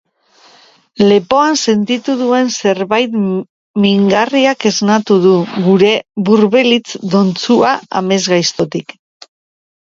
[1.09, 3.13] Lepoan sentitu duen zerbait
[3.85, 5.37] mingarriak esnatu du
[5.69, 5.93] gure
[6.33, 9.01] Berbelitz dontsua amesgaiztotik.